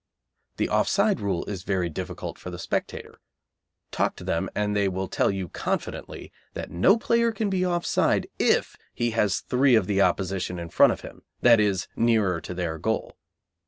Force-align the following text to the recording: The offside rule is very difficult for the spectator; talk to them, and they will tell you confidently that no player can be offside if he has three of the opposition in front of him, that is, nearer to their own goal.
The 0.57 0.67
offside 0.67 1.19
rule 1.19 1.45
is 1.45 1.61
very 1.61 1.87
difficult 1.87 2.39
for 2.39 2.49
the 2.49 2.57
spectator; 2.57 3.19
talk 3.91 4.15
to 4.15 4.23
them, 4.23 4.49
and 4.55 4.75
they 4.75 4.87
will 4.87 5.07
tell 5.07 5.29
you 5.29 5.47
confidently 5.47 6.31
that 6.55 6.71
no 6.71 6.97
player 6.97 7.31
can 7.31 7.51
be 7.51 7.63
offside 7.63 8.25
if 8.39 8.75
he 8.95 9.11
has 9.11 9.41
three 9.41 9.75
of 9.75 9.85
the 9.85 10.01
opposition 10.01 10.57
in 10.57 10.69
front 10.69 10.91
of 10.91 11.01
him, 11.01 11.21
that 11.41 11.59
is, 11.59 11.87
nearer 11.95 12.41
to 12.41 12.55
their 12.55 12.73
own 12.73 12.81
goal. 12.81 13.15